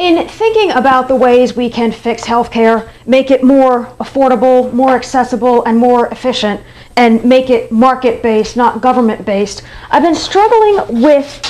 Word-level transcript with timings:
In 0.00 0.26
thinking 0.26 0.70
about 0.70 1.08
the 1.08 1.14
ways 1.14 1.54
we 1.54 1.68
can 1.68 1.92
fix 1.92 2.22
healthcare, 2.22 2.88
make 3.04 3.30
it 3.30 3.44
more 3.44 3.84
affordable, 4.00 4.72
more 4.72 4.96
accessible, 4.96 5.62
and 5.64 5.76
more 5.76 6.06
efficient, 6.06 6.62
and 6.96 7.22
make 7.22 7.50
it 7.50 7.70
market 7.70 8.22
based, 8.22 8.56
not 8.56 8.80
government 8.80 9.26
based, 9.26 9.60
I've 9.90 10.02
been 10.02 10.14
struggling 10.14 11.02
with 11.02 11.42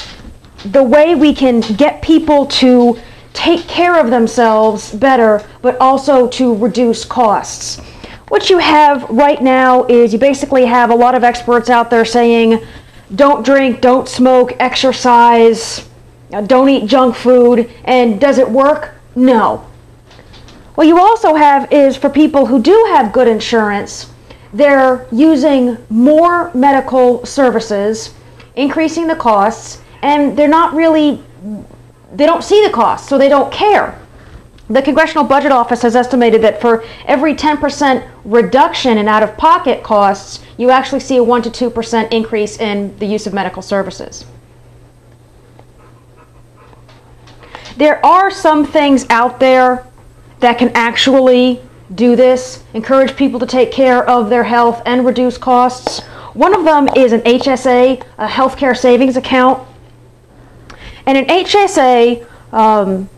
the 0.65 0.83
way 0.83 1.15
we 1.15 1.33
can 1.33 1.61
get 1.61 2.03
people 2.03 2.45
to 2.47 2.99
take 3.35 3.69
care 3.69 4.01
of 4.01 4.11
themselves 4.11 4.93
better, 4.95 5.47
but 5.63 5.81
also 5.81 6.27
to 6.31 6.57
reduce 6.57 7.05
costs. 7.05 7.79
What 8.31 8.51
you 8.51 8.59
have 8.59 9.09
right 9.11 9.41
now 9.41 9.85
is 9.85 10.13
you 10.13 10.19
basically 10.19 10.67
have 10.67 10.91
a 10.91 10.95
lot 10.97 11.15
of 11.15 11.23
experts 11.23 11.71
out 11.71 11.89
there 11.89 12.05
saying, 12.05 12.67
don't 13.15 13.45
drink, 13.45 13.81
don't 13.81 14.09
smoke, 14.09 14.55
exercise, 14.59 15.89
don't 16.47 16.69
eat 16.69 16.87
junk 16.87 17.17
food. 17.17 17.71
And 17.85 18.21
does 18.21 18.39
it 18.39 18.49
work? 18.49 18.95
No. 19.15 19.67
What 20.75 20.87
you 20.87 20.99
also 20.99 21.35
have 21.35 21.71
is 21.73 21.97
for 21.97 22.09
people 22.09 22.47
who 22.47 22.63
do 22.63 22.87
have 22.91 23.13
good 23.13 23.29
insurance, 23.29 24.11
they're 24.53 25.07
using 25.13 25.77
more 25.91 26.51
medical 26.55 27.25
services, 27.27 28.15
increasing 28.57 29.07
the 29.07 29.17
costs, 29.17 29.83
and 30.03 30.37
they're 30.37 30.49
not 30.49 30.75
really, 30.75 31.23
they 32.15 32.27
don't 32.27 32.43
see 32.43 32.65
the 32.65 32.73
costs, 32.73 33.09
so 33.09 33.19
they 33.19 33.29
don't 33.29 33.53
care. 33.53 34.01
The 34.69 34.83
Congressional 34.83 35.25
Budget 35.25 35.51
Office 35.51 35.83
has 35.83 35.97
estimated 35.97 36.43
that 36.43 36.61
for 36.61 36.85
every 37.05 37.35
10% 37.35 38.09
reduction 38.25 38.99
in 38.99 39.09
out 39.09 39.23
of 39.23 39.37
pocket 39.37 39.83
costs, 39.83 40.41
you 40.57 40.71
actually 40.71 41.01
see 41.01 41.17
a 41.17 41.23
1 41.23 41.43
to 41.43 41.71
2% 41.71 42.13
increase 42.13 42.59
in 42.59 42.97
the 42.99 43.07
use 43.07 43.27
of 43.27 43.35
medical 43.35 43.63
services. 43.63 44.25
There 47.81 48.05
are 48.05 48.31
some 48.31 48.67
things 48.67 49.07
out 49.09 49.41
there 49.41 49.87
that 50.41 50.59
can 50.59 50.71
actually 50.75 51.63
do 51.95 52.15
this, 52.15 52.63
encourage 52.75 53.17
people 53.17 53.41
to 53.41 53.47
take 53.47 53.73
care 53.73 54.07
of 54.07 54.29
their 54.29 54.45
health 54.45 54.83
and 54.85 55.07
reduce 55.07 55.39
costs. 55.39 56.01
One 56.35 56.55
of 56.55 56.67
them 56.67 56.91
is 56.95 57.15
an 57.15 57.23
HSA, 57.23 58.05
a 58.19 58.27
healthcare 58.27 58.77
savings 58.77 59.17
account. 59.17 59.67
And 61.07 61.17
an 61.17 61.25
HSA, 61.25 62.27
um, 62.53 63.09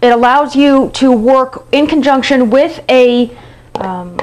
it 0.00 0.10
allows 0.10 0.56
you 0.56 0.88
to 0.94 1.12
work 1.12 1.66
in 1.70 1.86
conjunction 1.86 2.48
with 2.48 2.82
a 2.88 3.30
um, 3.74 4.18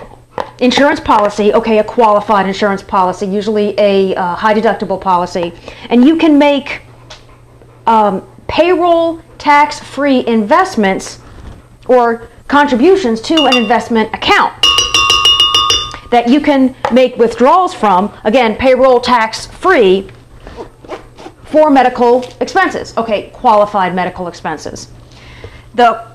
insurance 0.57 0.99
policy, 0.99 1.53
okay, 1.53 1.77
a 1.77 1.83
qualified 1.83 2.47
insurance 2.47 2.81
policy, 2.81 3.27
usually 3.27 3.75
a 3.77 4.15
uh, 4.15 4.33
high 4.33 4.55
deductible 4.55 4.99
policy, 4.99 5.53
and 5.91 6.03
you 6.03 6.17
can 6.17 6.39
make 6.39 6.81
um, 7.85 8.27
payroll 8.47 9.21
tax 9.37 9.79
free 9.79 10.25
investments 10.25 11.19
or 11.87 12.29
contributions 12.47 13.21
to 13.21 13.45
an 13.45 13.57
investment 13.57 14.13
account 14.13 14.53
that 16.11 16.29
you 16.29 16.39
can 16.39 16.75
make 16.91 17.17
withdrawals 17.17 17.73
from, 17.73 18.13
again, 18.23 18.55
payroll 18.55 18.99
tax 18.99 19.45
free 19.47 20.09
for 21.43 21.69
medical 21.69 22.23
expenses. 22.39 22.95
Okay, 22.97 23.29
qualified 23.31 23.93
medical 23.93 24.27
expenses. 24.27 24.89
The 25.75 26.05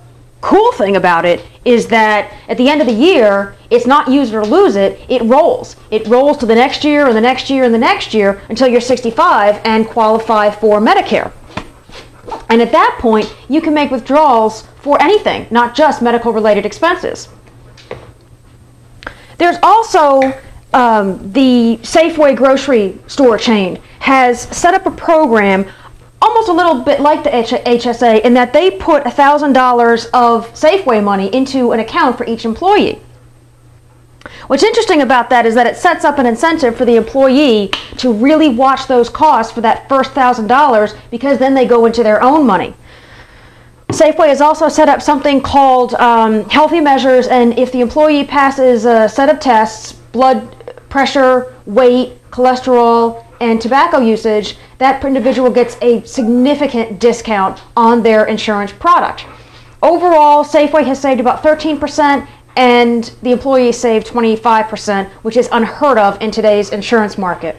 cool 0.41 0.72
thing 0.72 0.97
about 0.97 1.25
it 1.25 1.47
is 1.64 1.86
that 1.86 2.33
at 2.48 2.58
the 2.58 2.69
end 2.69 2.80
of 2.80 2.86
the 2.86 2.92
year, 2.92 3.55
it's 3.70 3.86
not 3.86 4.08
use 4.08 4.30
it 4.30 4.34
or 4.34 4.44
lose 4.44 4.77
it, 4.77 5.00
it 5.08 5.22
rolls. 5.22 5.77
It 5.91 6.06
rolls 6.08 6.38
to 6.38 6.47
the 6.47 6.55
next 6.55 6.84
year 6.84 7.06
and 7.06 7.16
the 7.16 7.20
next 7.20 7.48
year 7.48 7.64
and 7.64 7.72
the 7.72 7.78
next 7.78 8.12
year 8.12 8.42
until 8.48 8.69
you're 8.69 8.80
65 8.80 9.60
and 9.64 9.86
qualify 9.86 10.50
for 10.50 10.80
Medicare. 10.80 11.33
And 12.53 12.61
at 12.61 12.70
that 12.72 12.98
point, 13.00 13.34
you 13.48 13.62
can 13.62 13.72
make 13.72 13.91
withdrawals 13.91 14.67
for 14.83 15.00
anything, 15.00 15.47
not 15.50 15.75
just 15.75 16.03
medical 16.03 16.34
related 16.34 16.67
expenses. 16.67 17.31
There's 19.38 19.56
also 19.62 20.21
um, 20.75 21.32
the 21.32 21.78
Safeway 21.81 22.37
grocery 22.37 22.99
store 23.06 23.38
chain 23.38 23.81
has 24.00 24.43
set 24.54 24.75
up 24.75 24.84
a 24.84 24.91
program 24.91 25.65
almost 26.21 26.50
a 26.50 26.53
little 26.53 26.82
bit 26.82 27.00
like 27.00 27.25
the 27.25 27.31
HSA 27.31 28.21
in 28.21 28.34
that 28.34 28.53
they 28.53 28.71
put 28.71 29.03
$1,000 29.05 30.10
of 30.12 30.53
Safeway 30.53 31.03
money 31.03 31.34
into 31.34 31.72
an 31.72 31.81
account 31.81 32.19
for 32.19 32.26
each 32.26 32.44
employee. 32.44 33.00
What's 34.47 34.62
interesting 34.62 35.03
about 35.03 35.31
that 35.31 35.47
is 35.47 35.55
that 35.55 35.66
it 35.66 35.77
sets 35.77 36.05
up 36.05 36.19
an 36.19 36.27
incentive 36.27 36.77
for 36.77 36.84
the 36.84 36.97
employee 36.97 37.69
to 37.99 38.12
really 38.12 38.49
watch 38.49 38.87
those 38.87 39.09
costs 39.09 39.53
for 39.53 39.60
that 39.62 39.88
first 39.88 40.12
thousand 40.12 40.47
dollars 40.47 40.94
because 41.10 41.38
then 41.38 41.55
they 41.55 41.66
go 41.66 41.87
into 41.87 42.03
their 42.03 42.22
own 42.22 42.47
money. 42.47 42.75
Safeway 43.88 44.28
has 44.28 44.41
also 44.41 44.69
set 44.69 44.88
up 44.88 45.03
something 45.03 45.41
called 45.43 45.94
um, 45.94 46.49
healthy 46.49 46.81
measures, 46.81 47.27
and 47.27 47.59
if 47.59 47.72
the 47.72 47.81
employee 47.81 48.25
passes 48.25 48.87
a 48.87 49.09
set 49.09 49.28
of 49.28 49.38
tests, 49.38 49.93
blood 49.93 50.75
pressure, 50.88 51.55
weight, 51.66 52.19
cholesterol, 52.31 53.25
and 53.41 53.61
tobacco 53.61 53.99
usage, 53.99 54.56
that 54.78 55.05
individual 55.05 55.50
gets 55.50 55.77
a 55.82 56.03
significant 56.05 57.00
discount 57.00 57.61
on 57.77 58.03
their 58.03 58.25
insurance 58.27 58.72
product. 58.72 59.27
Overall, 59.82 60.44
Safeway 60.44 60.84
has 60.84 61.00
saved 61.00 61.21
about 61.21 61.43
13% 61.43 62.27
and 62.56 63.04
the 63.22 63.32
employee 63.32 63.72
saved 63.72 64.06
25%, 64.06 65.08
which 65.22 65.36
is 65.36 65.48
unheard 65.52 65.98
of 65.98 66.20
in 66.20 66.30
today's 66.30 66.70
insurance 66.70 67.16
market. 67.16 67.56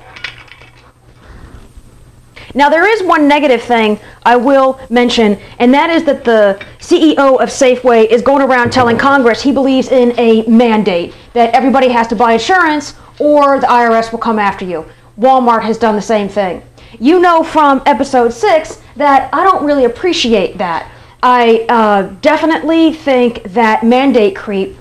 Now, 2.55 2.69
there 2.69 2.87
is 2.87 3.01
one 3.01 3.27
negative 3.27 3.63
thing 3.63 3.99
I 4.23 4.35
will 4.35 4.79
mention, 4.89 5.39
and 5.57 5.73
that 5.73 5.89
is 5.89 6.03
that 6.03 6.23
the 6.23 6.63
CEO 6.77 7.41
of 7.41 7.49
Safeway 7.49 8.05
is 8.05 8.21
going 8.21 8.43
around 8.43 8.71
telling 8.71 8.97
Congress 8.97 9.41
he 9.41 9.51
believes 9.51 9.87
in 9.87 10.17
a 10.19 10.43
mandate 10.43 11.15
that 11.33 11.53
everybody 11.55 11.89
has 11.89 12.07
to 12.09 12.15
buy 12.15 12.33
insurance 12.33 12.93
or 13.19 13.59
the 13.59 13.65
IRS 13.65 14.11
will 14.11 14.19
come 14.19 14.37
after 14.37 14.65
you. 14.65 14.85
Walmart 15.19 15.63
has 15.63 15.77
done 15.79 15.95
the 15.95 16.01
same 16.01 16.29
thing. 16.29 16.61
You 16.99 17.19
know 17.19 17.43
from 17.43 17.81
episode 17.87 18.33
six 18.33 18.81
that 18.97 19.33
I 19.33 19.43
don't 19.43 19.65
really 19.65 19.85
appreciate 19.85 20.59
that. 20.59 20.91
I 21.23 21.65
uh, 21.69 22.03
definitely 22.21 22.93
think 22.93 23.43
that 23.53 23.83
mandate 23.83 24.35
creep 24.35 24.77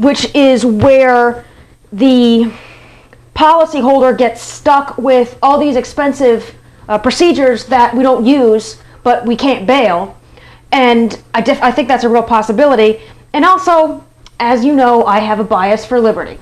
which 0.00 0.34
is 0.34 0.64
where 0.64 1.44
the 1.92 2.50
policyholder 3.34 4.16
gets 4.16 4.40
stuck 4.40 4.96
with 4.96 5.38
all 5.42 5.58
these 5.58 5.76
expensive 5.76 6.54
uh, 6.88 6.98
procedures 6.98 7.66
that 7.66 7.94
we 7.94 8.02
don't 8.02 8.24
use, 8.24 8.82
but 9.02 9.24
we 9.26 9.36
can't 9.36 9.66
bail. 9.66 10.18
And 10.72 11.20
I, 11.34 11.40
I 11.62 11.70
think 11.70 11.88
that's 11.88 12.04
a 12.04 12.08
real 12.08 12.22
possibility. 12.22 13.00
And 13.32 13.44
also, 13.44 14.04
as 14.38 14.64
you 14.64 14.74
know, 14.74 15.04
I 15.04 15.18
have 15.18 15.38
a 15.38 15.44
bias 15.44 15.84
for 15.84 16.00
liberty. 16.00 16.38